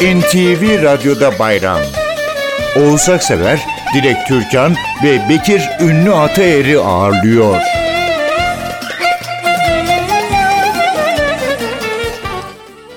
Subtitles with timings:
[0.00, 1.80] NTV Radyo'da bayram.
[2.76, 3.60] Oğuz Aksever,
[3.94, 7.56] Dilek Türkan ve Bekir Ünlü Ataer'i ağırlıyor.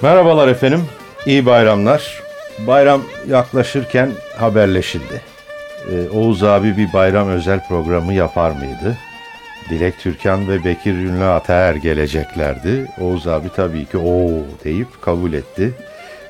[0.02, 0.86] Merhabalar efendim,
[1.26, 2.22] iyi bayramlar.
[2.60, 5.22] Bayram yaklaşırken haberleşildi.
[5.92, 8.98] Ee, Oğuz abi bir bayram özel programı yapar mıydı?
[9.70, 12.92] Dilek Türkan ve Bekir Ünlü Ataer geleceklerdi.
[13.02, 14.30] Oğuz abi tabii ki o
[14.64, 15.72] deyip kabul etti.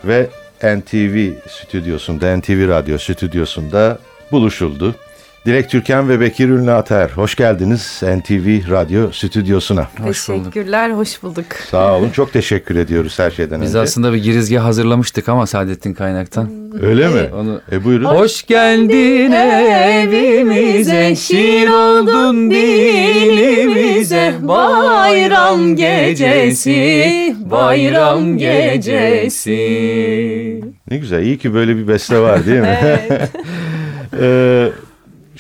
[0.04, 0.28] Ve
[0.62, 3.98] NTV stüdyosunda, NTV Radyo stüdyosunda
[4.32, 4.96] buluşuldu.
[5.46, 9.88] Dilek Türkan ve Bekir Ünlü Ataer, hoş geldiniz NTV Radyo stüdyosuna.
[10.04, 10.54] Hoş bulduk.
[10.54, 11.46] Teşekkürler, hoş bulduk.
[11.72, 13.80] Sağ olun, çok teşekkür ediyoruz her şeyden Biz önce.
[13.80, 16.50] aslında bir girizgah hazırlamıştık ama Saadettin Kaynak'tan.
[16.82, 17.22] Öyle mi?
[17.40, 18.06] Onu E buyurun.
[18.06, 24.34] Hoş geldin evimize, şiir oldun dilimize.
[24.42, 29.54] Bayram gecesi, bayram gecesi.
[30.92, 32.80] Ne güzel, iyi ki böyle bir beste var değil mi?
[34.22, 34.70] Ee,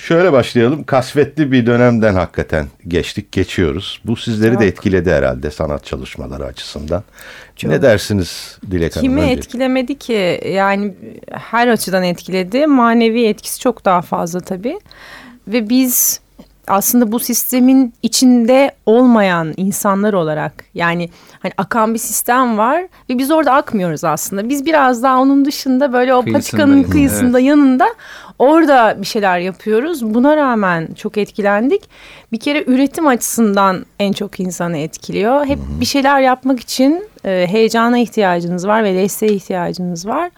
[0.04, 0.84] şöyle başlayalım.
[0.84, 4.02] Kasvetli bir dönemden hakikaten geçtik, geçiyoruz.
[4.06, 7.04] Bu sizleri de etkiledi herhalde sanat çalışmaları açısından.
[7.64, 9.08] Ne dersiniz Dilek Hanım?
[9.08, 9.31] Kimi önce?
[9.31, 10.42] etkilemedi ki?
[10.54, 10.94] Yani
[11.31, 12.68] her açıdan etkiledi.
[12.68, 14.80] Manevi etkisi çok daha fazla tabii.
[15.48, 16.20] Ve biz
[16.67, 23.31] aslında bu sistemin içinde olmayan insanlar olarak yani hani akan bir sistem var ve biz
[23.31, 24.50] orada akmıyoruz aslında.
[24.50, 27.88] Biz biraz daha onun dışında böyle o patikanın kıyısında yanında
[28.39, 30.14] orada bir şeyler yapıyoruz.
[30.14, 31.81] Buna rağmen çok etkilendik.
[32.31, 35.45] Bir kere üretim açısından en çok insanı etkiliyor.
[35.45, 40.31] Hep bir şeyler yapmak için e, heyecana ihtiyacınız var ve desteğe ihtiyacınız var.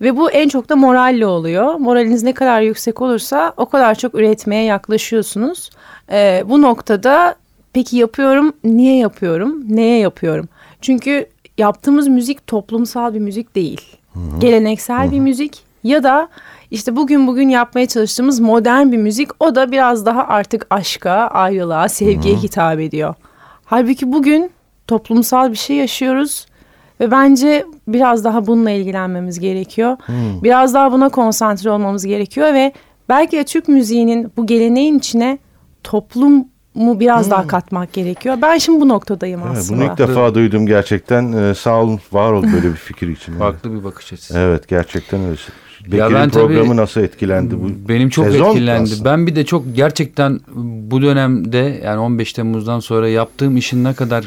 [0.00, 1.74] Ve bu en çok da moralle oluyor.
[1.74, 5.70] Moraliniz ne kadar yüksek olursa o kadar çok üretmeye yaklaşıyorsunuz.
[6.12, 7.34] Ee, bu noktada
[7.72, 10.48] peki yapıyorum, niye yapıyorum, neye yapıyorum?
[10.80, 11.26] Çünkü
[11.58, 13.80] yaptığımız müzik toplumsal bir müzik değil.
[14.38, 16.28] Geleneksel bir müzik ya da
[16.70, 19.30] işte bugün bugün yapmaya çalıştığımız modern bir müzik.
[19.40, 23.14] O da biraz daha artık aşka, ayrılığa, sevgiye hitap ediyor.
[23.64, 24.50] Halbuki bugün
[24.86, 26.46] toplumsal bir şey yaşıyoruz
[27.00, 29.96] ve bence biraz daha bununla ilgilenmemiz gerekiyor.
[30.42, 32.72] Biraz daha buna konsantre olmamız gerekiyor ve
[33.08, 35.38] belki de Türk müziğinin bu geleneğin içine
[35.84, 36.46] toplumu
[36.76, 38.36] biraz daha katmak gerekiyor.
[38.42, 39.80] Ben şimdi bu noktadayım Evet, aslında.
[39.82, 41.32] bunu ilk defa duydum gerçekten.
[41.32, 43.32] Ee, sağ olun, var ol böyle bir fikir için.
[43.38, 44.38] Farklı bir bakış açısı.
[44.38, 45.36] Evet, gerçekten öyle.
[45.84, 47.54] Bekir'in Ya ben tabii- programı nasıl etkilendi?
[47.62, 48.82] Bu Benim çok sezon etkilendi.
[48.92, 49.10] aslında.
[49.10, 50.40] Ben bir de çok gerçekten
[50.90, 54.24] bu dönemde yani 15 Temmuz'dan sonra yaptığım işin ne kadar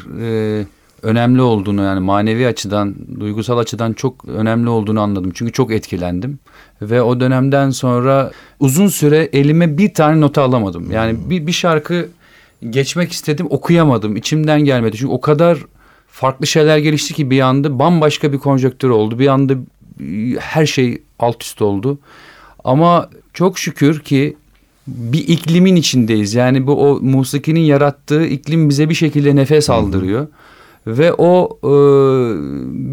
[0.60, 0.64] e,
[1.04, 5.32] önemli olduğunu yani manevi açıdan, duygusal açıdan çok önemli olduğunu anladım.
[5.34, 6.38] Çünkü çok etkilendim.
[6.82, 10.90] Ve o dönemden sonra uzun süre elime bir tane nota alamadım.
[10.90, 12.08] Yani bir, bir şarkı
[12.70, 14.16] geçmek istedim okuyamadım.
[14.16, 14.96] İçimden gelmedi.
[14.96, 15.58] Çünkü o kadar
[16.08, 19.18] farklı şeyler gelişti ki bir anda bambaşka bir konjöktür oldu.
[19.18, 19.54] Bir anda
[20.00, 21.98] e, her şey alt üst oldu.
[22.64, 24.36] Ama çok şükür ki
[24.86, 26.34] bir iklimin içindeyiz.
[26.34, 30.26] Yani bu o musikinin yarattığı iklim bize bir şekilde nefes aldırıyor.
[30.86, 31.70] Ve o e,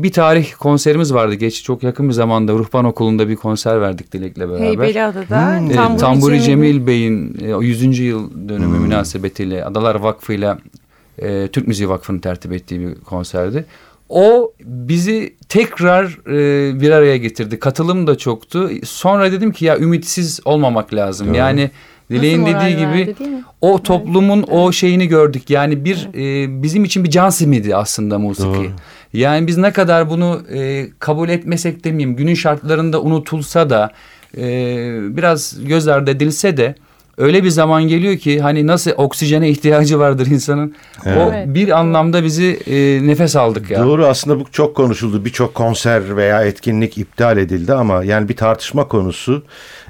[0.04, 1.36] bir tarih konserimiz vardı.
[1.36, 4.60] Geç çok yakın bir zamanda Ruhban Okulu'nda bir konser verdik Dilek'le beraber.
[4.60, 5.72] Heybeliada'da Hmm.
[5.72, 6.72] E, Tamburi, Tamburi Cemil.
[6.72, 8.00] Cemil Bey'in e, o 100.
[8.00, 10.58] yıl dönümü münasebetiyle Adalar Vakfı'yla
[11.20, 13.66] e, Türk Müziği Vakfı'nın tertip ettiği bir konserdi.
[14.10, 17.60] O bizi tekrar e, bir araya getirdi.
[17.60, 18.70] Katılım da çoktu.
[18.84, 21.28] Sonra dedim ki ya ümitsiz olmamak lazım.
[21.28, 21.36] Doğru.
[21.38, 21.72] Yani
[22.12, 23.16] Dileğin dediği gibi verdi,
[23.62, 25.50] o toplumun o şeyini gördük.
[25.50, 28.48] Yani bir e, bizim için bir can simidi aslında musiki.
[28.48, 28.72] Doğru.
[29.14, 33.92] Yani biz ne kadar bunu e, kabul etmesek demeyeyim günün şartlarında unutulsa da
[34.38, 34.44] e,
[35.18, 36.76] biraz göz ardı edilse de
[37.18, 40.76] öyle bir zaman geliyor ki hani nasıl oksijene ihtiyacı vardır insanın.
[41.06, 41.18] Evet.
[41.50, 43.86] O bir anlamda bizi e, nefes aldık ya.
[43.86, 45.26] Doğru aslında bu çok konuşuldu.
[45.26, 49.44] Birçok konser veya etkinlik iptal edildi ama yani bir tartışma konusu.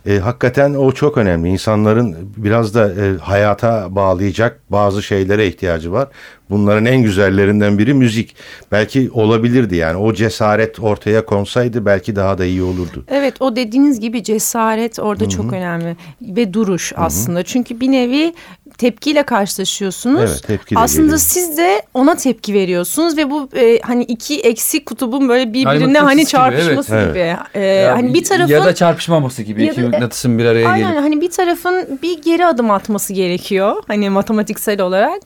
[0.06, 1.50] E, hakikaten o çok önemli.
[1.50, 6.08] İnsanların biraz da e, hayata bağlayacak bazı şeylere ihtiyacı var.
[6.50, 8.36] Bunların en güzellerinden biri müzik.
[8.72, 13.06] Belki olabilirdi yani o cesaret ortaya konsaydı belki daha da iyi olurdu.
[13.08, 17.44] Evet o dediğiniz gibi cesaret orada çok önemli ve duruş aslında.
[17.44, 18.34] Çünkü bir nevi
[18.82, 20.22] tepkiyle karşılaşıyorsunuz.
[20.32, 21.18] Evet, tepki de Aslında geliyor.
[21.20, 26.08] siz de ona tepki veriyorsunuz ve bu e, hani iki eksik kutubun böyle birbirine mıknatıs
[26.08, 27.10] hani gibi, çarpışması evet.
[27.10, 27.36] gibi.
[27.54, 30.70] E, Ya, hani bir tarafın ya da çarpışmaması gibi Ya iki da- mıknatısın bir araya
[30.70, 31.04] Aynen gelip.
[31.04, 35.22] hani bir tarafın bir geri adım atması gerekiyor hani matematiksel olarak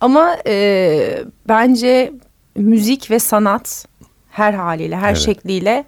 [0.00, 2.12] ama e, bence
[2.56, 3.86] müzik ve sanat
[4.30, 5.18] her haliyle her Evet.
[5.18, 5.84] şekliyle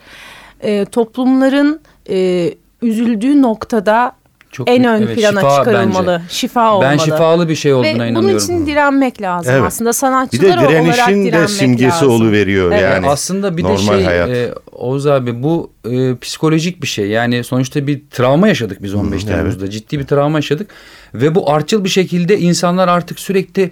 [0.61, 1.81] e, toplumların
[2.11, 2.51] e,
[2.83, 4.13] üzüldüğü noktada
[4.53, 6.07] Çok en ön evet, plana şifa çıkarılmalı.
[6.23, 6.35] bence.
[6.35, 6.91] Şifa olmalı.
[6.91, 8.39] Ben şifalı bir şey olduğuna Ve bunun inanıyorum.
[8.45, 9.65] için direnmek lazım Evet.
[9.67, 9.89] aslında.
[9.89, 12.11] Bir Sanatçılar de olarak direnişin de simgesi lazım.
[12.11, 12.83] oluveriyor Evet.
[12.83, 13.09] yani.
[13.09, 14.29] Aslında bir de normal şey hayat.
[14.31, 17.09] e, Oğuz abi bu e, psikolojik bir şey.
[17.09, 19.35] Yani sonuçta bir travma yaşadık biz 15 evet.
[19.35, 19.71] Temmuz'da.
[19.71, 20.71] Ciddi bir travma yaşadık.
[21.15, 23.71] Ve bu artçıl bir şekilde insanlar artık sürekli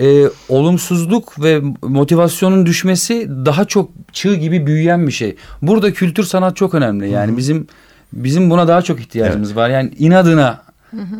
[0.00, 5.36] e, olumsuzluk ve motivasyonun düşmesi daha çok çığ gibi büyüyen bir şey.
[5.62, 7.10] Burada kültür sanat çok önemli.
[7.10, 7.66] Yani bizim
[8.12, 9.70] bizim buna daha çok ihtiyacımız var.
[9.70, 10.66] Yani inadına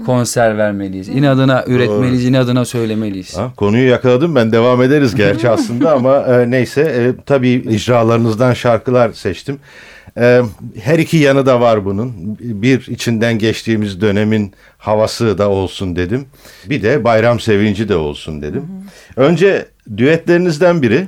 [0.06, 1.08] konser vermeliyiz.
[1.08, 3.36] İnadına üretmeliyiz, inadına söylemeliyiz.
[3.36, 9.12] Ha, konuyu yakaladım ben devam ederiz gerçi aslında ama e, neyse e, tabii icralarınızdan şarkılar
[9.12, 9.58] seçtim.
[10.18, 10.42] E,
[10.80, 12.12] her iki yanı da var bunun.
[12.40, 16.26] Bir içinden geçtiğimiz dönemin havası da olsun dedim.
[16.66, 18.64] Bir de bayram sevinci de olsun dedim.
[19.16, 19.66] Önce
[19.96, 21.06] düetlerinizden biri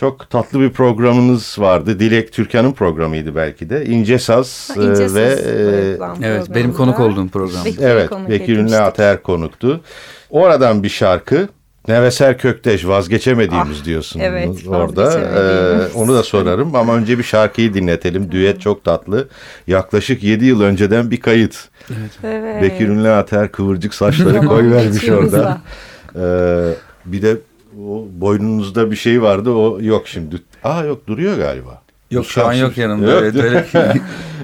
[0.00, 2.00] çok tatlı bir programınız vardı.
[2.00, 3.84] Dilek Türkan'ın programıydı belki de.
[3.86, 7.64] İnce Saz Ha, İnce e, Saz ve evet, e, Evet, benim konuk olduğum program.
[7.64, 8.76] Bekir'i Evet, konuk Bekir Ünlü.
[8.76, 9.80] Ataer konuktu.
[10.30, 11.48] Oradan bir şarkı.
[11.88, 15.20] Neveser Kökteş vazgeçemediğimiz Ah, diyorsun evet, orada.
[15.20, 18.32] Ee, onu da sorarım ama önce bir şarkıyı dinletelim.
[18.32, 19.28] Düet çok tatlı.
[19.66, 21.68] Yaklaşık 7 yıl önceden bir kayıt.
[22.24, 22.62] Evet.
[22.62, 25.38] Bekir Ünlü Ataer kıvırcık saçları koyvermiş orada.
[25.42, 25.60] da.
[26.16, 26.74] Ee,
[27.04, 27.36] bir de
[27.86, 30.36] o boynunuzda bir şey vardı o yok şimdi.
[30.64, 31.82] Aa yok duruyor galiba.
[32.10, 33.10] Yok Bu şu an yok yanımda.
[33.10, 33.22] Yok.
[33.22, 33.66] Evet, öyle.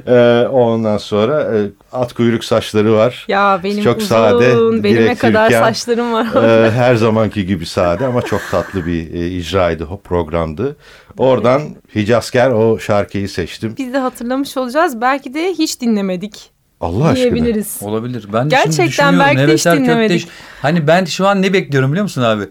[0.07, 3.25] Ee, ondan sonra e, at kuyruk saçları var.
[3.29, 5.65] Ya benim Çok uzun, sade, benime kadar Türkan.
[5.65, 6.27] saçlarım var.
[6.45, 10.77] Ee, her zamanki gibi sade ama çok tatlı bir e, icraydı, o programdı.
[11.19, 11.63] Oradan
[11.95, 13.75] Hicazker o şarkıyı seçtim.
[13.79, 15.01] Biz de hatırlamış olacağız.
[15.01, 16.51] Belki de hiç dinlemedik
[16.81, 17.15] Allah aşkına.
[17.35, 17.79] diyebiliriz.
[17.83, 18.27] Olabilir.
[18.33, 20.21] Ben de Gerçekten şimdi belki de hiç dinlemedik.
[20.21, 20.39] Kökteş.
[20.63, 22.45] Hani ben şu an ne bekliyorum biliyor musun abi?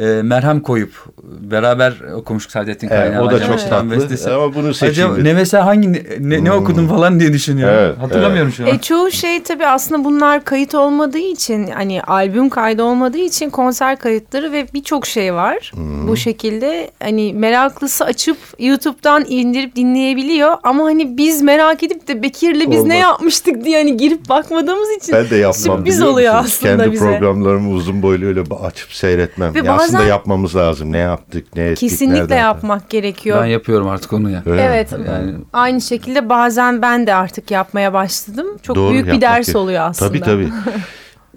[0.00, 0.90] Ee, merhem koyup
[1.22, 3.22] beraber okumuştuk Saadettin Evet, Kaynağı.
[3.24, 4.30] o da Acaba çok tatlı bestesi.
[4.30, 5.24] ama bunu Acaba seçeyim.
[5.24, 7.76] ne mesela hangi ne, ne, ne okudum falan diye düşünüyorum.
[7.78, 8.68] Evet, Hatırlamıyorum şu an.
[8.74, 13.96] E, çoğu şey tabii aslında bunlar kayıt olmadığı için hani albüm kaydı olmadığı için konser
[13.98, 15.72] kayıtları ve birçok şey var.
[16.08, 22.60] Bu şekilde hani meraklısı açıp YouTube'dan indirip dinleyebiliyor ama hani biz merak edip de Bekir'le
[22.60, 22.84] biz Olmaz.
[22.86, 26.46] ne yapmıştık diye hani girip bakmadığımız için Ben de yapmam sürpriz oluyor musun?
[26.46, 27.04] aslında Kendi bize.
[27.04, 29.54] programlarımı uzun boylu öyle açıp seyretmem.
[29.54, 30.92] Ve Ya aslında bazen- yapmamız lazım.
[30.92, 33.40] Ne yaptık, ne ettik, Kesinlikle nereden- yapmak gerekiyor.
[33.42, 34.42] Ben yapıyorum artık onu ya.
[34.46, 34.68] Öyle mi?
[34.68, 34.92] Evet.
[35.08, 38.46] Yani Aynı şekilde bazen ben de artık yapmaya başladım.
[38.62, 39.56] Çok Doğru, büyük bir ders gerek.
[39.56, 40.08] oluyor aslında.
[40.08, 40.42] Tabii tabii.
[40.44, 40.50] ya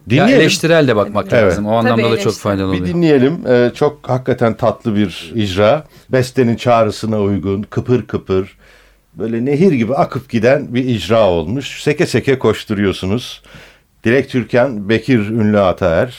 [0.09, 0.41] Dinleyelim.
[0.41, 1.43] eleştirel de bakmak Evet.
[1.43, 1.65] lazım.
[1.65, 2.95] O anlamda da çok faydalı Bir oluyor.
[2.95, 3.47] dinleyelim.
[3.47, 5.83] Ee, çok hakikaten tatlı bir icra.
[6.09, 8.57] Bestenin çağrısına uygun, kıpır kıpır,
[9.13, 11.83] böyle nehir gibi akıp giden bir icra olmuş.
[11.83, 13.41] Seke seke koşturuyorsunuz.
[14.03, 16.15] Dilek Türkan, Bekir Ünlü Ataer,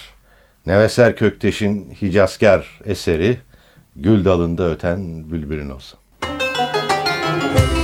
[0.71, 3.39] Neveser Kökteş'in Hicazkar eseri
[3.97, 5.97] Gül dalında öten bülbülün olsa.
[7.55, 7.80] Gül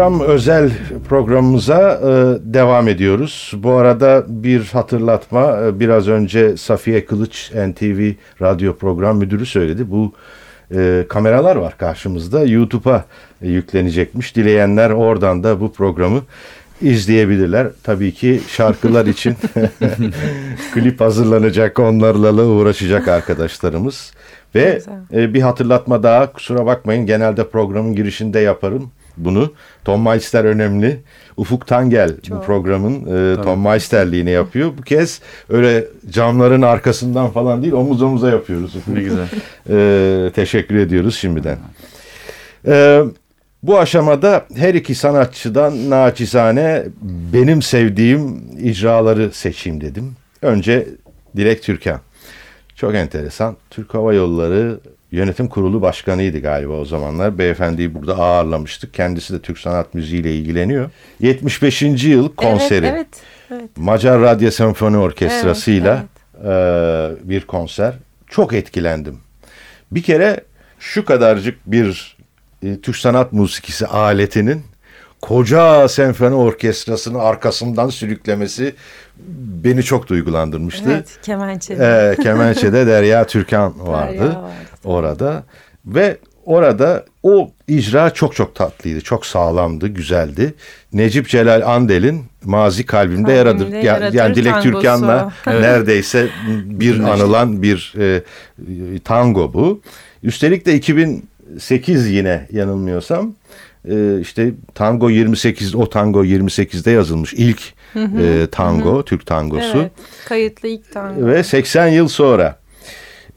[0.00, 0.70] bayram özel
[1.08, 2.08] programımıza e,
[2.54, 3.52] devam ediyoruz.
[3.56, 5.60] Bu arada bir hatırlatma.
[5.66, 9.90] e, biraz önce Safiye Kılıç NTV Radyo Program Müdürü söyledi.
[9.90, 10.12] Bu
[10.74, 12.44] e, kameralar var karşımızda.
[12.44, 13.04] YouTube'a
[13.42, 14.36] yüklenecekmiş.
[14.36, 16.20] Dileyenler oradan da bu programı
[16.82, 17.68] izleyebilirler.
[17.82, 19.36] Tabii ki şarkılar için
[20.74, 24.12] klip hazırlanacak, onlarla uğraşacak arkadaşlarımız.
[24.54, 24.80] Ve
[25.12, 28.90] e, bir hatırlatma daha kusura bakmayın genelde programın girişinde yaparım
[29.24, 29.52] bunu.
[29.84, 31.00] Tom Meister önemli.
[31.36, 32.46] Ufuk Tangel bu Çok.
[32.46, 34.72] programın e, Tom Meisterliğini yapıyor.
[34.78, 38.74] Bu kez öyle camların arkasından falan değil omuz omuza yapıyoruz.
[38.86, 39.26] Ne güzel.
[39.70, 41.58] E, teşekkür ediyoruz şimdiden.
[42.66, 43.02] E,
[43.62, 46.84] bu aşamada her iki sanatçıdan naçizane
[47.32, 50.16] benim sevdiğim icraları seçeyim dedim.
[50.42, 50.88] Önce
[51.36, 52.00] Dilek Türkan.
[52.76, 53.56] Çok enteresan.
[53.70, 54.80] Türk Hava Yolları
[55.12, 57.38] Yönetim Kurulu Başkanıydı galiba o zamanlar.
[57.38, 58.94] Beyefendiyi burada ağırlamıştık.
[58.94, 60.90] Kendisi de Türk sanat müziğiyle ilgileniyor.
[61.20, 61.82] 75.
[61.82, 62.86] yıl konseri.
[62.86, 63.06] Evet,
[63.50, 63.60] evet.
[63.62, 63.70] evet.
[63.76, 66.04] Macar Radyo Senfoni Orkestrası'yla
[66.44, 67.94] Evet, e, bir konser.
[68.26, 69.18] Çok etkilendim.
[69.90, 70.40] Bir kere
[70.78, 72.16] şu kadarcık bir
[72.62, 74.62] e, Türk sanat musikisi aletinin
[75.20, 78.74] koca senfoni orkestrasının arkasından sürüklemesi
[79.64, 80.90] beni çok duygulandırmıştı.
[80.90, 81.82] Evet, kemençeli.
[81.82, 84.38] Ee, Kemençe'de Derya Türkan vardı, vardı,
[84.84, 85.44] orada
[85.86, 90.54] ve orada o icra çok çok tatlıydı, çok sağlamdı, güzeldi.
[90.92, 93.68] Necip Celal Andel'in Mazi Kalbimde, Kalbimde Yaradır.
[93.68, 94.72] Ya- Yaradır yani Dilek tangosu.
[94.72, 96.28] Türkan'la neredeyse
[96.64, 98.22] bir anılan bir e,
[99.04, 99.80] tango bu.
[100.22, 103.34] Üstelik de 2008 yine yanılmıyorsam
[103.90, 107.62] e, işte tango 28 o tango 28'de yazılmış ilk
[107.96, 109.78] e, tango Türk tangosu.
[109.78, 109.92] Evet,
[110.28, 111.26] kayıtlı ilk tango.
[111.26, 112.60] Ve 80 yıl sonra.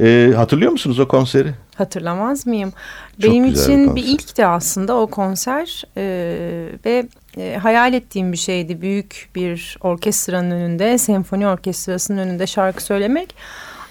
[0.01, 1.53] Ee, hatırlıyor musunuz o konseri?
[1.75, 2.73] Hatırlamaz mıyım?
[3.21, 3.95] Çok Benim bir için konser.
[3.95, 7.05] bir ilkti aslında o konser Ee, ve
[7.37, 8.81] e, hayal ettiğim bir şeydi.
[8.81, 13.35] Büyük bir orkestranın önünde, senfoni orkestrasının önünde şarkı söylemek.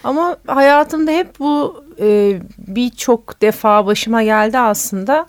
[0.05, 5.27] Ama hayatımda hep bu e, birçok defa başıma geldi aslında.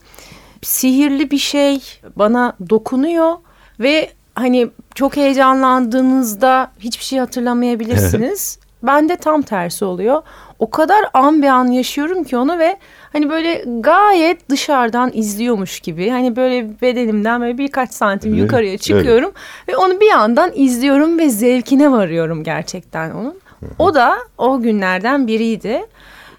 [0.62, 1.80] Sihirli bir şey
[2.16, 3.34] bana dokunuyor
[3.80, 8.60] ve hani çok heyecanlandığınızda hiçbir şey hatırlamayabilirsiniz.
[8.84, 10.22] Ben de tam tersi oluyor.
[10.60, 12.78] O kadar an be an yaşıyorum ki onu ve
[13.14, 16.10] hani böyle gayet dışarıdan izliyormuş gibi.
[16.10, 19.32] Hani böyle bedenimden böyle birkaç santim Evet, yukarıya çıkıyorum
[19.68, 23.36] ve onu bir yandan izliyorum ve zevkine varıyorum gerçekten onun.
[23.80, 25.86] O da o günlerden biriydi.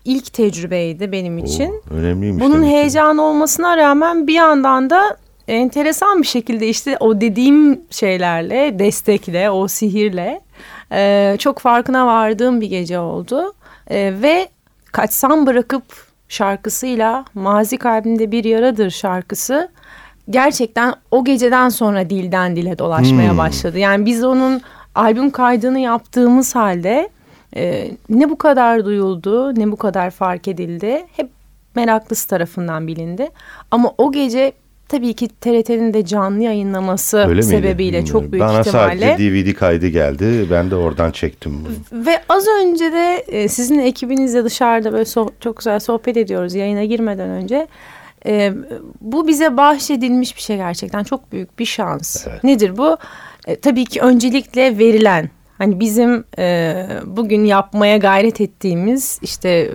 [0.05, 1.71] İlk tecrübeydi benim için.
[1.71, 2.45] Oo, önemliymiş.
[2.45, 5.17] Bunun heyecanı olmasına rağmen bir yandan da
[5.49, 10.41] enteresan bir şekilde işte o dediğim şeylerle, destekle, o sihirle
[10.93, 13.53] e, çok farkına vardığım bir gece oldu.
[13.91, 14.49] E, ve
[14.93, 15.85] Kaçsam Bırakıp
[16.29, 19.69] şarkısıyla Mazi Kalbimde Bir Yaradır şarkısı
[20.31, 23.39] gerçekten o geceden sonra dilden dile dolaşmaya Hmm.
[23.39, 23.79] başladı.
[23.79, 24.61] Yani biz onun
[24.95, 27.09] albüm kaydını yaptığımız halde
[27.57, 31.07] e, ne bu kadar duyuldu, ne bu kadar fark edildi.
[31.17, 31.31] Hep
[31.75, 33.31] meraklısı tarafından bilindi.
[33.71, 34.53] Ama o gece
[34.89, 37.43] tabii ki TRT'nin de canlı yayınlaması Öyle miydi?
[37.43, 38.21] sebebiyle Bilmiyorum.
[38.23, 39.01] çok büyük Bana ihtimalle.
[39.07, 40.47] sadece DVD kaydı geldi.
[40.51, 42.07] Ben de oradan çektim bunu.
[42.07, 46.85] Ve az önce de e, sizin ekibinizle dışarıda böyle so- çok güzel sohbet ediyoruz yayına
[46.85, 47.67] girmeden önce.
[48.27, 48.53] E,
[49.01, 52.27] bu bize bahşedilmiş bir şey gerçekten çok büyük bir şans.
[52.45, 52.97] Nedir bu?
[53.47, 55.31] E, tabii ki öncelikle verilen.
[55.59, 59.71] Hani bizim e, bugün yapmaya gayret ettiğimiz işte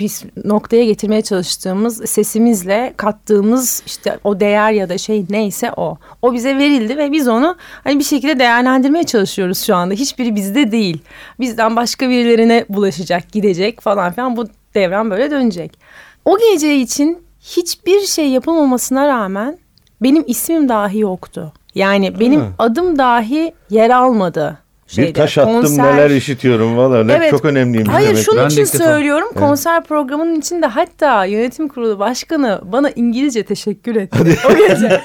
[0.00, 5.98] biz noktaya getirmeye çalıştığımız sesimizle kattığımız işte o değer ya da şey neyse o.
[6.22, 9.94] O bize verildi ve biz onu hani bir şekilde değerlendirmeye çalışıyoruz şu anda.
[9.94, 11.02] Hiçbiri bizde değil.
[11.40, 15.78] Bizden başka birilerine bulaşacak, gidecek falan filan bu devran böyle dönecek.
[16.24, 19.58] O gece için hiçbir şey yapılmamasına rağmen
[20.02, 21.52] benim ismim dahi yoktu.
[21.74, 24.58] Yani benim adım dahi yer almadı.
[24.86, 27.04] Şeyde, bir taş attım konser- neler işitiyorum valla.
[27.04, 27.30] Ne Evet.
[27.30, 28.24] çok önemliymiş Hayır demek.
[28.24, 33.96] şunun Ben de için söylüyorum konser programının içinde hatta yönetim kurulu başkanı bana İngilizce teşekkür
[33.96, 34.18] etti
[34.50, 34.86] o gece.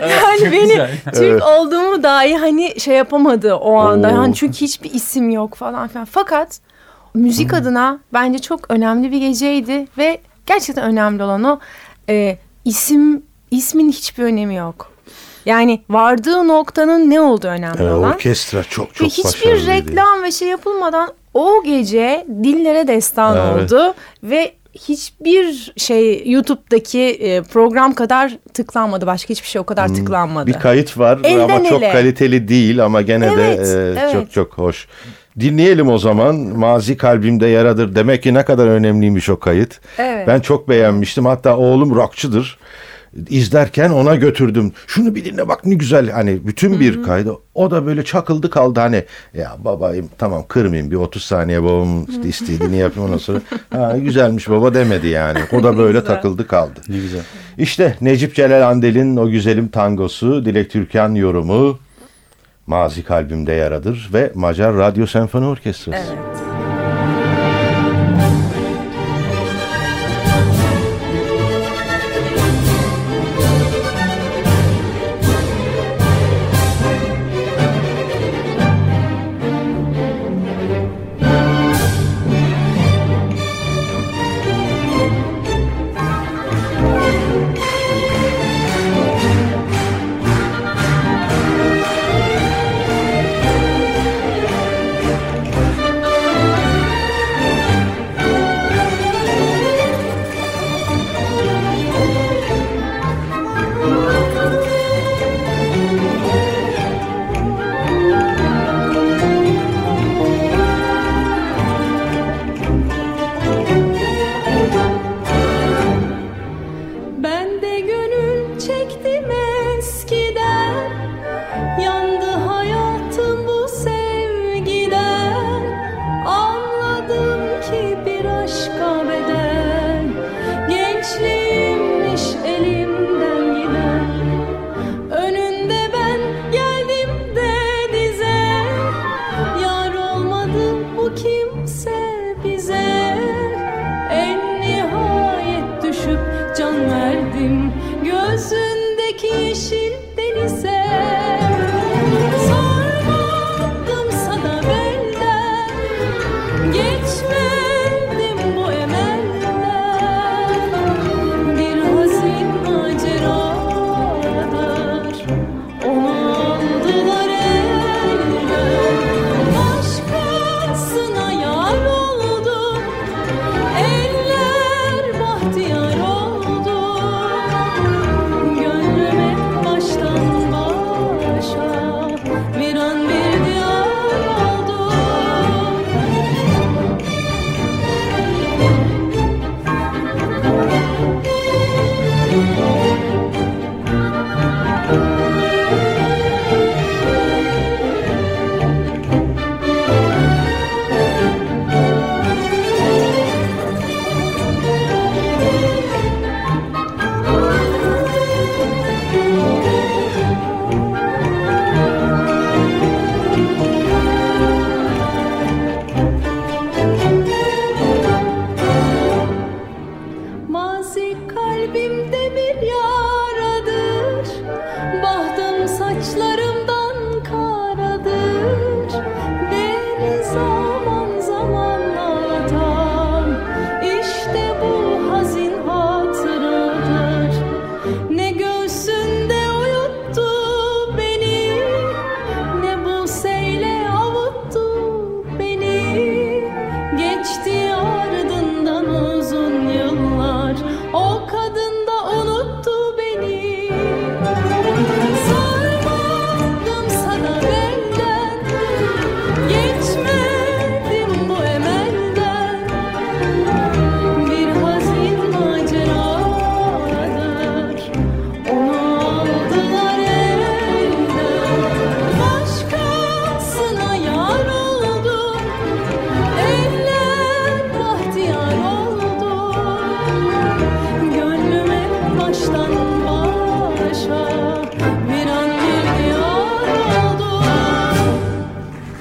[0.00, 0.90] yani beni güzel.
[1.14, 4.08] Türk olduğumu dahi hani şey yapamadı o anda.
[4.08, 4.14] Oo.
[4.14, 6.04] Yani çünkü hiçbir isim yok falan filan.
[6.10, 6.60] Fakat
[7.14, 11.58] müzik adına bence çok önemli bir geceydi ve gerçekten önemli olan o
[12.08, 14.92] e, isim ismin hiçbir önemi yok.
[15.48, 18.10] Yani vardığı noktanın ne olduğu önemli Ee, olan.
[18.14, 19.68] orkestra çok Ve çok hiçbir başarılıydı.
[19.90, 23.72] reklam ve şey yapılmadan o gece dillere destan Evet.
[23.72, 29.06] oldu ve hiçbir şey YouTube'daki e, program kadar tıklanmadı.
[29.06, 30.46] Başka hiçbir şey o kadar tıklanmadı.
[30.46, 30.54] Hmm.
[30.54, 31.92] Bir kayıt var Elden ama çok ele.
[31.92, 34.12] kaliteli değil ama gene Evet, de e, evet.
[34.12, 34.88] çok çok hoş.
[35.40, 36.34] Dinleyelim o zaman.
[36.36, 37.94] Mazi kalbimde yaradır.
[37.94, 39.80] Demek ki ne kadar önemliymiş o kayıt.
[39.98, 40.26] Evet.
[40.28, 41.26] Ben çok beğenmiştim.
[41.26, 42.58] Hatta oğlum rockçıdır.
[43.30, 44.72] İzlerken ona götürdüm.
[44.86, 47.32] Şunu bir dinle bak ne güzel hani bütün bir kaydı.
[47.54, 51.58] O da böyle çakıldı kaldı hani ya babayım tamam kırmayayım bir 30 saniye
[52.08, 55.38] işte istediğini yapayım ondan sonra ha güzelmiş baba demedi yani.
[55.52, 56.80] O da böyle takıldı kaldı.
[56.88, 57.22] Ne güzel.
[57.58, 61.78] İşte Necip Celal Andel'in o güzelim tangosu, Dilek Türkan yorumu
[62.66, 66.04] Mazi Kalbimde Yaradır ve Macar Radyo Senfoni Orkestrası.
[66.08, 66.47] Evet.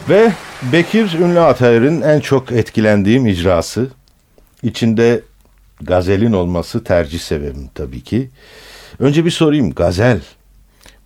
[0.10, 0.32] Ve
[0.72, 3.88] Bekir Ünlü Atayır'ın en çok etkilendiğim icrası.
[4.64, 5.22] İçinde
[5.82, 8.30] gazelin olması tercih sebebim tabii ki.
[9.00, 10.22] Önce bir sorayım gazel.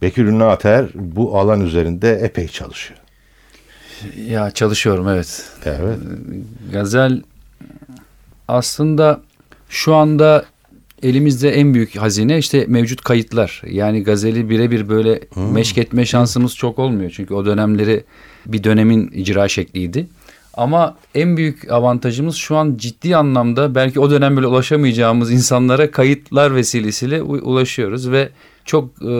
[0.01, 2.99] Bekir Ünlü Atayır bu alan üzerinde epey çalışıyor.
[4.27, 5.43] Ya çalışıyorum evet.
[5.65, 5.97] Evet.
[6.73, 7.21] Gazel
[8.47, 9.21] aslında
[9.69, 10.45] şu anda
[11.03, 13.61] elimizde en büyük hazine işte mevcut kayıtlar.
[13.67, 17.11] Yani gazeli birebir böyle meşk etme şansımız çok olmuyor.
[17.15, 18.03] Çünkü o dönemleri
[18.45, 20.08] bir dönemin icra şekliydi.
[20.54, 26.56] Ama en büyük avantajımız şu an ciddi anlamda belki o dönem böyle ulaşamayacağımız insanlara kayıtlar
[26.56, 28.30] vesilesiyle ulaşıyoruz ve
[28.65, 29.12] çok e,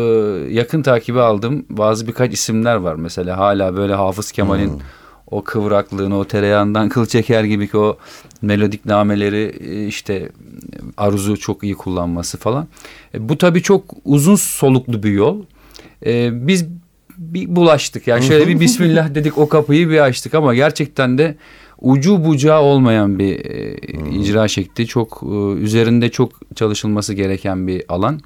[0.50, 2.96] yakın takibi aldığım bazı birkaç isimler var.
[2.96, 4.82] Mesela hala böyle Hafız Kemal'in
[5.32, 7.98] o kıvraklığını, o tereyağından kıl çeker gibi ki o
[8.42, 10.30] melodik nameleri e, işte
[10.98, 12.68] aruzu çok iyi kullanması falan.
[13.14, 15.44] E, bu tabii çok uzun soluklu bir yol.
[16.06, 16.66] E, biz
[17.18, 21.36] bir bulaştık yani şöyle bir bismillah dedik o kapıyı bir açtık ama gerçekten de
[21.82, 23.76] ucu bucağı olmayan bir e,
[24.20, 28.20] icra şekli çok e, üzerinde çok çalışılması gereken bir alan.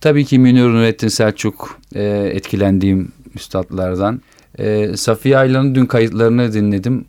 [0.00, 2.02] Tabii ki Münir Nurettin Selçuk e,
[2.34, 4.20] etkilendiğim üstadlardan.
[4.58, 7.04] E, Safiye Aylan'ın dün kayıtlarını dinledim.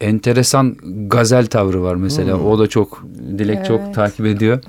[0.00, 2.36] Enteresan gazel tavrı var mesela.
[2.40, 3.04] O da çok
[3.38, 3.94] Dilek çok Evet.
[3.94, 4.60] takip ediyor.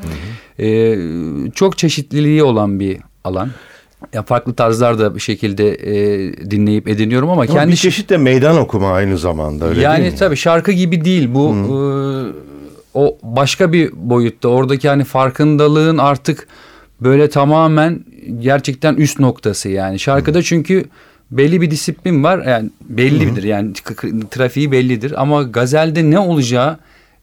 [0.59, 3.49] E, çok çeşitliliği olan bir alan.
[4.13, 8.17] Ya farklı tarzlar da bir şekilde e, dinleyip ediniyorum ama, Ama kendi bir çeşit de
[8.17, 10.17] meydan okuma aynı zamanda öyle yani değil mi?
[10.19, 11.75] tabii şarkı gibi değil bu e,
[12.93, 16.47] o başka bir boyutta oradaki hani farkındalığın artık
[17.01, 17.99] böyle tamamen
[18.39, 19.99] gerçekten üst noktası yani.
[19.99, 20.85] Şarkıda çünkü
[21.31, 26.77] belli bir disiplin var yani bellidir yani k- k- trafiği bellidir ama gazelde ne olacağı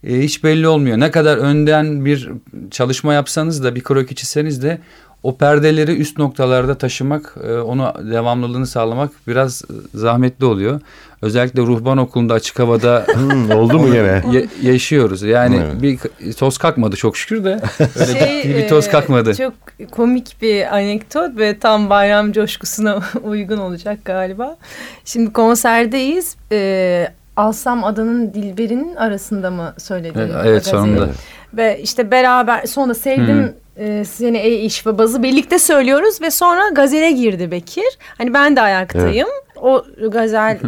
[0.04, 1.00] e, hiç belli olmuyor.
[1.00, 2.30] Ne kadar önden bir
[2.70, 4.78] çalışma yapsanız da bir kroki çizseniz de
[5.22, 10.80] o perdeleri üst noktalarda taşımak, e, onu devamlılığını sağlamak biraz e, zahmetli oluyor.
[11.22, 14.22] Özellikle ruhban okulunda açık havada Hmm, oldu mu gene?
[14.32, 15.22] ya- yaşıyoruz.
[15.22, 15.82] Yani Evet.
[16.22, 17.60] bir toz kalkmadı çok şükür de.
[18.00, 19.34] Öyle Şey, ciddi bir toz e, kalkmadı.
[19.34, 19.52] Çok
[19.90, 24.56] komik bir anekdot ve tam bayram coşkusuna uygun olacak galiba.
[25.04, 26.36] Şimdi konserdeyiz.
[26.52, 30.18] E, Alsam Adanın Dilberi'nin arasında mı söyledi?
[30.18, 31.08] Evet, evet, sonunda.
[31.54, 36.68] Ve işte beraber sonra sevdim e, seni ey iş ve bazı birlikte söylüyoruz ve sonra
[36.68, 37.98] gazele girdi Bekir.
[38.18, 39.28] Hani ben de ayaktayım.
[39.56, 40.58] O gazel e,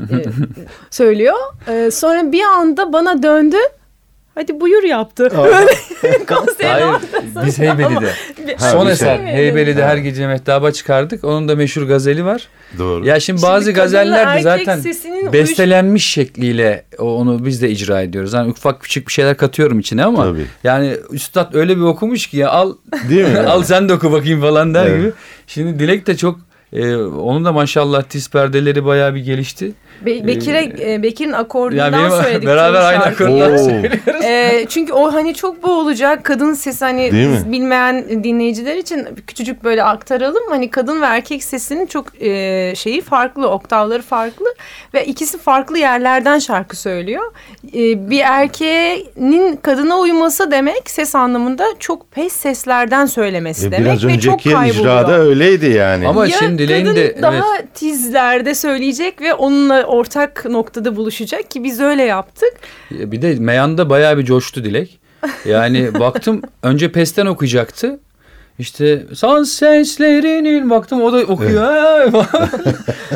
[0.90, 1.37] söylüyor.
[1.68, 3.57] E, sonra bir anda bana döndü.
[4.35, 5.29] Hadi buyur yaptı.
[5.37, 7.47] Böyle konserin Hayır ortasında.
[7.47, 8.11] biz Heybeli'de.
[8.49, 9.37] Bir- Son eser Heybeli'de.
[9.37, 11.25] Heybeli'de her gece mehtaba çıkardık.
[11.25, 12.49] Onun da meşhur gazeli var.
[12.79, 13.07] Doğru.
[13.07, 17.71] Ya şimdi Şimdi bazı kadınla gazeller de zaten sesinin uyuş- bestelenmiş şekliyle onu biz de
[17.71, 18.35] icra ediyoruz.
[18.35, 20.47] Hani ufak küçük bir şeyler katıyorum içine ama Tabii.
[20.64, 22.75] yani üstad öyle bir okumuş ki ya al
[23.11, 23.38] Değil mi?
[23.49, 25.01] al sen de oku bakayım falan der Evet.
[25.01, 25.12] gibi.
[25.47, 26.40] Şimdi Dilek de çok
[26.72, 29.72] e, onun da maşallah tiz perdeleri bayağı bir gelişti.
[30.06, 32.48] Be- Bekir'e e, Bekir'in akordundan Yani benim söyledik.
[32.48, 33.14] beraber aynı Oo.
[33.16, 33.66] söylüyoruz.
[34.24, 37.12] E, çünkü o hani çok boğulacak kadın sesi hani
[37.46, 40.42] bilmeyen dinleyiciler için küçücük böyle aktaralım.
[40.50, 44.46] Hani kadın ve erkek sesinin çok e, şeyi farklı, oktavları farklı
[44.94, 47.33] ve ikisi farklı yerlerden şarkı söylüyor.
[47.74, 54.06] E, bir erkeğin kadına uyması demek ses anlamında çok pes seslerden söylemesi E, demek biraz
[54.06, 54.85] ve çok önceki kayboluyor.
[54.85, 56.09] icrada öyleydi yani.
[56.09, 57.75] Ama ya şimdi Dileğin kadın de daha evet.
[57.75, 62.53] tizlerde söyleyecek ve onunla ortak noktada buluşacak ki biz öyle yaptık.
[62.90, 65.01] Bir de meyanda bayağı bir coştu Dilek.
[65.44, 68.01] Yani baktım önce pesten okuyacaktı.
[68.64, 72.12] İşte son seslerinin baktım o da okuyor.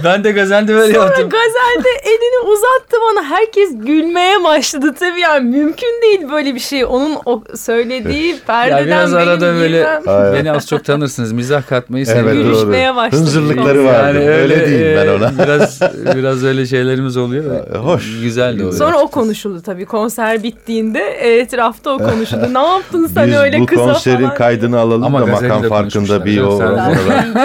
[0.04, 1.28] ben de gazelde böyle Sonra yaptım.
[1.30, 3.24] gazelde elini uzattı bana.
[3.24, 6.84] Herkes gülmeye başladı tabii yani mümkün değil böyle bir şey.
[6.84, 10.32] Onun o söylediği Ya perdeden biraz benim arada böyle girmem Ay.
[10.32, 11.32] beni az çok tanırsınız.
[11.32, 12.44] Mizah katmayı Evet seviyorum.
[12.44, 12.52] doğru.
[12.52, 13.20] Gülüşmeye başladı.
[13.20, 14.18] Hınzırlıkları vardı.
[14.18, 15.44] öyle, diyeyim ben ona.
[15.44, 15.80] Biraz
[16.16, 17.66] biraz öyle şeylerimiz oluyor.
[17.76, 18.20] Hoş.
[18.22, 18.78] Güzel de oluyor.
[18.78, 21.00] Sonra o konuşuldu tabii konser bittiğinde
[21.40, 22.54] etrafta o konuşuldu.
[22.54, 24.34] Ne yaptın sen Biz öyle bu kısa konserin falan.
[24.34, 26.94] kaydını alalım Ama da makam farkında bir o oradan,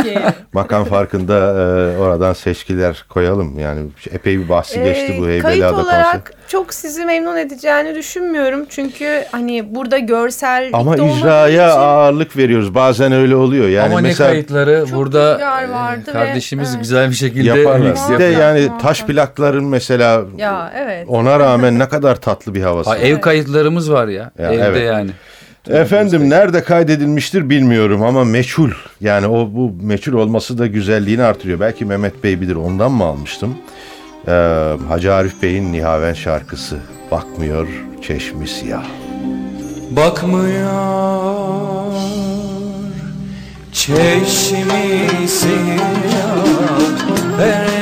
[0.53, 3.59] makam farkında e, oradan seçkiler koyalım.
[3.59, 5.85] Yani epey bir bahsi geçti bu Ee, Heybeliada Kayıt konseri.
[5.85, 8.65] olarak çok sizi memnun edeceğini düşünmüyorum.
[8.69, 12.75] Çünkü hani burada görsel Ama icraya ağırlık veriyoruz.
[12.75, 13.67] Bazen öyle oluyor.
[13.69, 16.79] Yani Ama mesela ne kayıtları Çok burada rüzgar vardı ve- kardeşimiz evet.
[16.81, 17.79] güzel bir şekilde yaparlar.
[17.89, 18.41] mix Bir de yapıyor.
[18.41, 21.05] yani taş plakların mesela Ya evet.
[21.09, 22.89] ona rağmen ne kadar tatlı bir havası.
[22.89, 24.87] Ha, ev kayıtlarımız var ya, Ya, evde evet.
[24.87, 25.09] yani.
[25.69, 28.71] Efendim nerede kaydedilmiştir bilmiyorum ama meçhul.
[29.01, 31.59] Yani o bu meçhul olması da güzelliğini artırıyor.
[31.59, 33.57] Belki Mehmet Bey bilir ondan mı almıştım?
[34.27, 34.31] Ee,
[34.87, 36.77] Hacı Arif Bey'in Nihaven şarkısı.
[37.11, 37.67] Bakmıyor
[38.01, 38.85] çeşmi siyah.
[39.91, 40.69] Bakmıyor
[43.73, 46.69] çeşmi siyah
[47.37, 47.78] feryade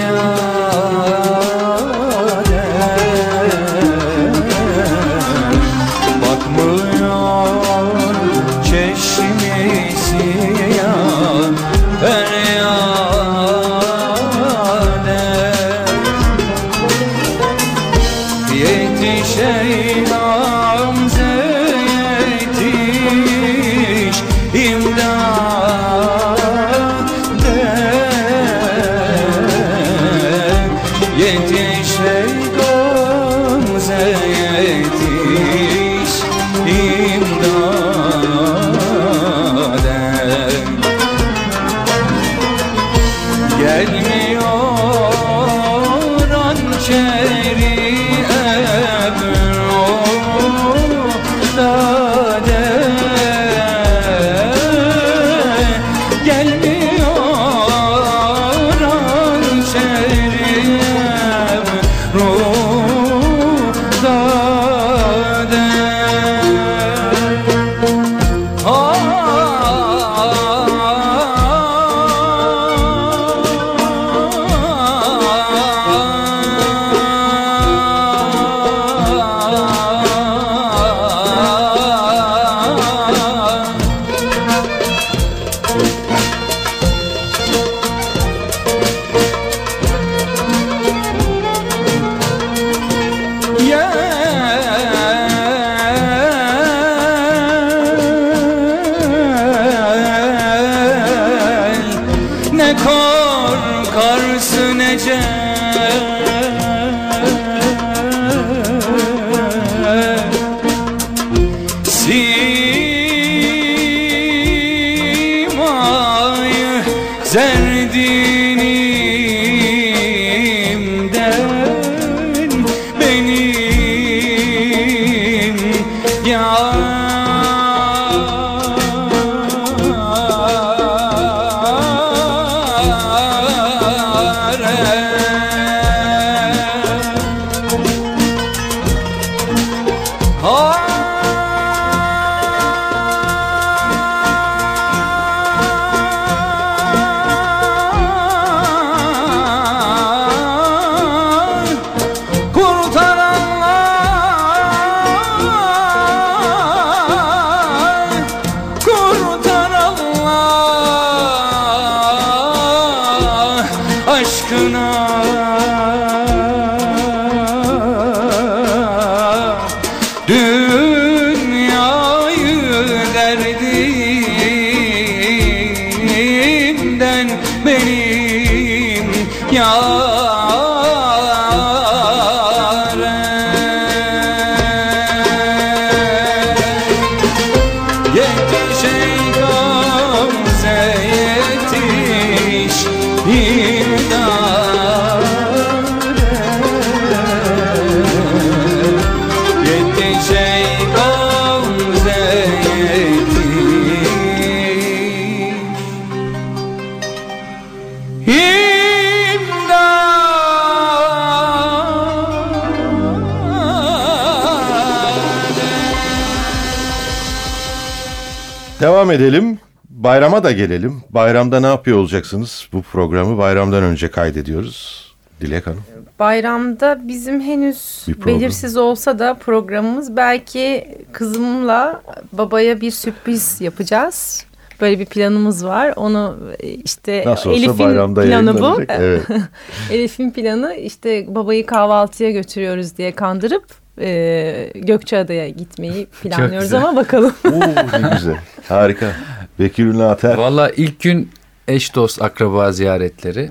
[219.20, 219.60] edelim.
[219.90, 221.04] Bayrama da gelelim.
[221.10, 222.68] Bayramda ne yapıyor olacaksınız?
[222.74, 225.08] Bu programı bayramdan önce kaydediyoruz.
[225.42, 225.84] Dilek Hanım.
[226.20, 232.02] Bayramda bizim henüz belirsiz olsa da programımız belki kızımla
[232.34, 234.46] babaya bir sürpriz yapacağız.
[234.82, 235.94] Böyle bir planımız var.
[235.96, 238.82] Onu e, işte Nasıl olsa Elif'in bayramda planı bu.
[238.90, 239.24] Evet.
[239.92, 243.66] Elif'in planı işte babayı kahvaltıya götürüyoruz diye kandırıp
[244.02, 247.34] e, Gökçeada'ya gitmeyi planlıyoruz ama bakalım.
[247.46, 247.60] Oo,
[248.02, 248.36] ne güzel.
[248.68, 249.12] Harika.
[249.60, 250.38] Bekir Ünlü Ater.
[250.38, 251.30] Valla ilk gün
[251.68, 253.50] eş dost akraba ziyaretleri.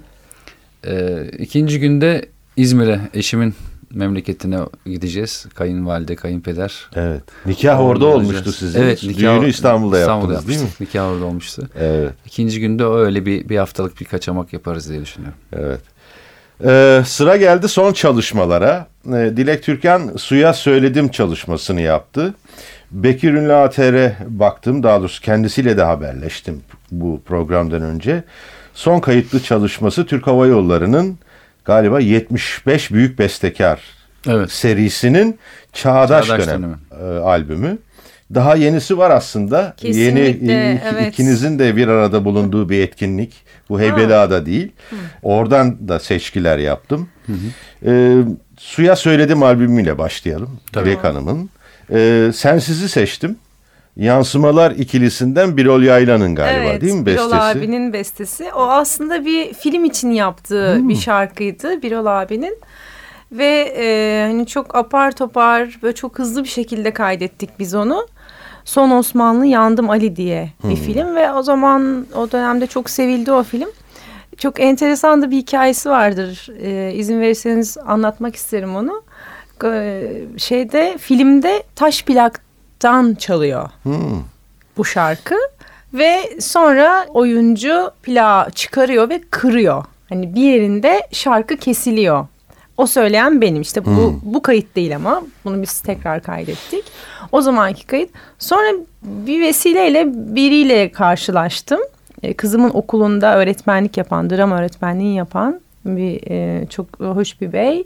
[0.87, 3.54] Ee, ikinci günde İzmir'e eşimin
[3.94, 5.46] memleketine gideceğiz.
[5.54, 6.87] Kayınvalide, kayınpeder.
[6.96, 7.22] Evet.
[7.46, 8.28] Nikah orada olacağız.
[8.30, 8.82] olmuştu sizin.
[8.82, 9.02] Evet.
[9.02, 10.48] Düğünü İstanbul'da yaptınız yapmıştık.
[10.48, 10.68] değil mi?
[10.80, 11.68] Nikah orada olmuştu.
[11.80, 12.12] Evet.
[12.26, 15.38] İkinci günde öyle bir, bir haftalık bir kaçamak yaparız diye düşünüyorum.
[15.52, 15.80] Evet.
[16.64, 18.87] Ee, sıra geldi son çalışmalara.
[19.14, 22.35] Ee, Dilek Türkan Suya Söyledim çalışmasını yaptı.
[22.90, 24.83] Bekir Ünlü ATR'e baktım.
[24.83, 28.25] Daha doğrusu kendisiyle de haberleştim bu programdan önce.
[28.75, 31.19] Son kayıtlı çalışması Türk Hava Yolları'nın
[31.64, 33.81] galiba 75 büyük bestekar
[34.29, 34.51] Evet.
[34.53, 35.38] serisinin
[35.73, 36.77] Çağdaş, Çağdaş Dönem Dönemi.
[37.16, 37.79] e, albümü.
[38.35, 39.75] Daha yenisi var aslında.
[39.77, 41.12] Kesinlikle, Yeni ik- evet.
[41.12, 43.33] ikinizin de bir arada bulunduğu bir etkinlik.
[43.69, 44.73] Bu Heybeliada'da değil.
[45.23, 47.09] Oradan da seçkiler yaptım.
[47.87, 48.14] E,
[48.66, 50.59] Suya Söyledim albümüyle başlayalım.
[50.74, 51.50] Dilek Hanım'ın.
[51.92, 53.37] E, Sensiz'i seçtim.
[53.96, 57.42] Yansımalar ikilisinden Birol Yaylan'ın galiba evet, değil mi Birol bestesi?
[57.42, 58.52] abinin bestesi.
[58.52, 60.88] O aslında bir film için yaptığı Hmm.
[60.88, 62.59] bir şarkıydı Birol abinin.
[63.33, 68.07] Ve e, hani çok apar topar ve çok hızlı bir şekilde kaydettik biz onu.
[68.64, 70.76] Son Osmanlı Yandım Ali diye bir Hmm.
[70.76, 73.68] film ve o zaman o dönemde çok sevildi o film.
[74.38, 76.49] Çok enteresan da bir hikayesi vardır.
[76.62, 79.03] E, izin verirseniz anlatmak isterim onu.
[79.64, 80.03] E,
[80.38, 84.22] şeyde filmde taş plaktan çalıyor Hmm.
[84.77, 85.35] bu şarkı
[85.94, 89.85] ve sonra oyuncu plağı çıkarıyor ve kırıyor.
[90.09, 92.27] Hani bir yerinde şarkı kesiliyor.
[92.77, 93.62] O söyleyen benim.
[93.62, 96.85] İşte bu bu kayıt değil ama bunu biz tekrar kaydettik.
[97.33, 98.11] O zamanki kayıt.
[98.38, 98.66] Sonra
[99.03, 100.05] bir vesileyle
[100.37, 101.81] biriyle karşılaştım.
[102.22, 107.85] E, Kızımın okulunda öğretmenlik yapan, drama öğretmenliği yapan bir e, çok hoş bir bey.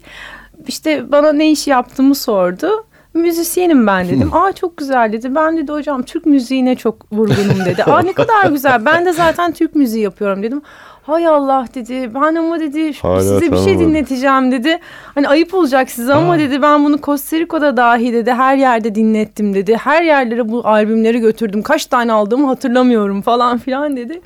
[0.69, 2.69] İşte bana ne iş yaptığımı sordu.
[3.15, 4.35] Müzisyenim ben dedim.
[4.37, 5.35] Aa çok güzel dedi.
[5.35, 7.85] Ben dedi hocam Türk müziğine çok vurgunum dedi.
[7.85, 8.85] Aa ne kadar güzel.
[8.85, 10.63] Ben de zaten Türk müziği yapıyorum dedim.
[11.11, 12.15] Hay Allah dedi.
[12.15, 14.79] Ben ama dedi Hala size bir şey dinleteceğim dedi.
[15.15, 18.33] Hani ayıp olacak size ama dedi ben bunu Costa Rica'da dahi dedi.
[18.33, 19.77] Her yerde dinlettim dedi.
[19.77, 21.63] Her yerlere bu albümleri götürdüm.
[21.63, 24.21] Kaç tane aldığımı hatırlamıyorum falan filan dedi.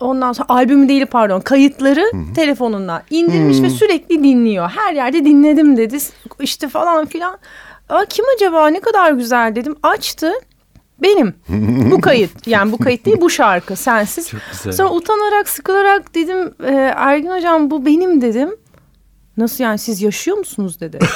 [0.00, 2.04] Ondan sonra albümü değil pardon kayıtları
[2.34, 4.70] telefonuna indirmiş ve sürekli dinliyor.
[4.76, 5.98] Her yerde dinledim dedi.
[6.40, 7.38] İşte falan filan.
[7.88, 9.76] Aa, kim acaba ne kadar güzel dedim.
[9.82, 10.32] Açtı.
[11.02, 11.34] Benim.
[11.90, 12.46] Bu kayıt.
[12.46, 14.28] Yani bu kayıt değil bu şarkı sensiz.
[14.28, 14.72] Çok güzel.
[14.72, 18.56] Sonra utanarak sıkılarak dedim e, Ergin hocam bu benim dedim.
[19.36, 20.98] Nasıl yani siz yaşıyor musunuz dedi.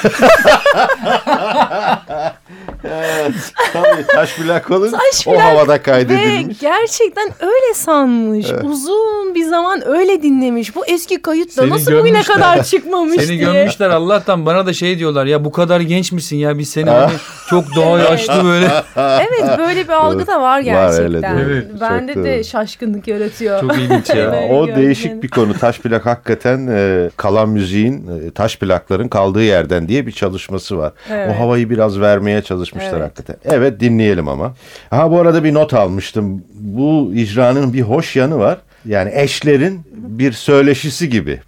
[3.72, 6.58] Tabii taş plak olunca Taş o plak havada Ve kaydedilmiş.
[6.60, 8.46] gerçekten öyle sanmış.
[8.64, 10.76] Uzun bir zaman öyle dinlemiş.
[10.76, 13.38] Bu eski kayıt da Seni nasıl bugüne kadar çıkmamış Seni diye.
[13.52, 17.12] görmüşler Allah'tan bana da şey diyorlar ya bu kadar genç misin ya biz seni hani
[17.50, 18.70] çok doğa yaşlı böyle.
[18.96, 20.70] Evet böyle bir algı da var Var, öyle
[21.18, 21.36] gerçekten.
[21.36, 21.52] değil mi?
[21.70, 22.44] Evet, Bende de doğru.
[22.44, 23.60] şaşkınlık yaratıyor.
[23.60, 24.16] Çok ilginç ya.
[24.26, 24.50] Evet.
[24.52, 25.54] O değişik bir konu.
[25.58, 30.92] Taş plak hakikaten e, kalan müziğin e, taş plakların kaldığı yerden diye bir çalışması var.
[31.10, 31.30] Evet.
[31.36, 33.10] O havayı biraz vermeye çalışmışlar Evet.
[33.10, 33.36] hakikaten.
[33.44, 34.54] Evet dinleyelim ama.
[34.90, 36.44] Ha bu arada bir not almıştım.
[36.54, 38.58] Bu icranın bir hoş yanı var.
[38.86, 41.40] Yani eşlerin bir söyleşisi gibi.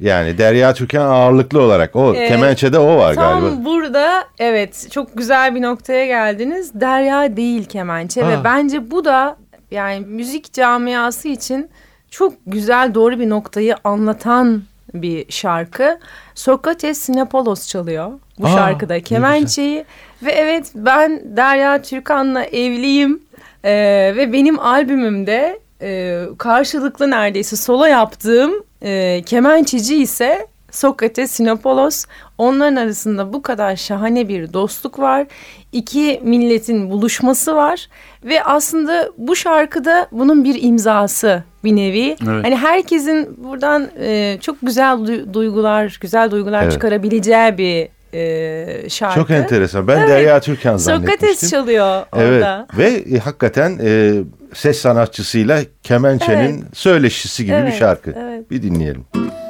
[0.00, 2.28] Yani Derya Türkan ağırlıklı olarak o Evet.
[2.28, 3.64] kemençede o var Tam galiba.
[3.64, 6.80] burada evet çok güzel bir noktaya geldiniz.
[6.80, 8.28] Derya değil kemençe Ha.
[8.30, 9.36] ve bence bu da
[9.70, 11.68] yani müzik camiası için
[12.10, 14.62] çok güzel doğru bir noktayı anlatan
[15.02, 15.98] bir şarkı.
[16.34, 19.84] Sokrates Sinepolos çalıyor bu Aa, şarkıda kemençeyi
[20.22, 23.26] ve evet ben Derya Türkan'la evliyim
[23.64, 30.46] Ee, ve benim albümümde e, karşılıklı neredeyse solo yaptığım e, kemençeci ise
[30.76, 32.04] Sokrates Sinopolos.
[32.38, 35.26] Onların arasında bu kadar şahane bir dostluk var.
[35.72, 37.88] İki milletin buluşması var
[38.24, 42.06] ve aslında bu şarkıda bunun bir imzası bir nevi.
[42.28, 42.44] Evet.
[42.44, 46.72] Hani herkesin buradan e, çok güzel du- duygular, güzel duygular Evet.
[46.72, 49.14] çıkarabileceği bir e, şarkı.
[49.20, 49.88] Çok enteresan.
[49.88, 50.08] Ben Evet.
[50.08, 51.18] Derya Türkan zannetmiştim.
[51.28, 52.66] Sokrates çalıyor Evet orada.
[52.78, 54.12] ve e, hakikaten e,
[54.54, 58.14] ses sanatçısıyla kemençenin söyleşisi gibi bir Evet, şarkı.
[58.18, 58.50] evet.
[58.50, 59.04] Bir dinleyelim.
[59.14, 59.45] uzaklara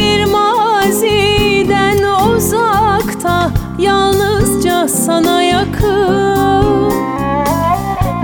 [0.00, 6.92] bir maziden uzakta Yalnızca sana yakın.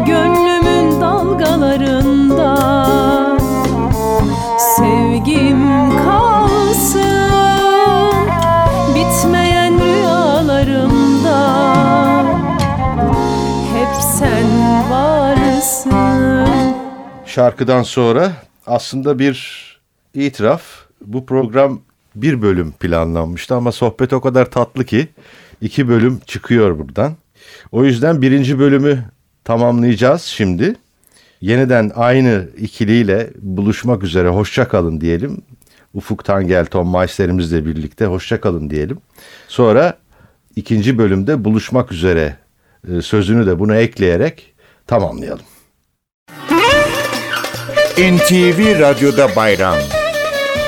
[0.06, 2.56] Gönlümün dalgalarında
[4.58, 7.02] Sevgim kalsın.
[8.94, 11.38] Bitmeyen rüyalarımda
[13.74, 14.46] Hep sen
[14.90, 16.46] varsın.
[17.26, 18.32] Şarkıdan sonra
[18.66, 19.66] aslında bir
[20.14, 20.85] itiraf.
[21.00, 21.80] Bu program
[22.14, 25.08] bir bölüm planlanmıştı ama sohbet o kadar tatlı ki
[25.60, 27.16] iki bölüm çıkıyor buradan.
[27.72, 29.04] O yüzden birinci bölümü
[29.44, 30.76] tamamlayacağız şimdi.
[31.40, 35.42] Yeniden aynı ikiliyle buluşmak üzere hoşça kalın diyelim.
[35.94, 38.98] Ufuk Tangel, Tom Meister'imizle birlikte hoşça kalın diyelim.
[39.48, 39.98] Sonra
[40.56, 42.36] ikinci bölümde buluşmak üzere
[42.88, 44.54] e, sözünü de buna ekleyerek
[44.86, 45.44] tamamlayalım.
[47.98, 49.76] NTV Radyo'da bayram.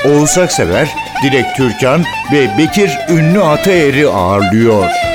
[0.04, 0.88] Oğuz Aksever,
[1.22, 5.07] Dilek Türkan ve Bekir Ünlü Ataer'i ağırlıyor.